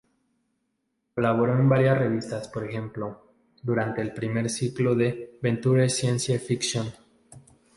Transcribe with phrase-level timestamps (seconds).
[1.13, 6.87] Colaboró en varias revistas, por ejemplo, durante el primer ciclo de "Venture Science Fiction".